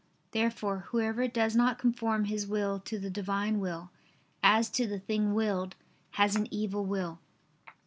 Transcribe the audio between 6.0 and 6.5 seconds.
has an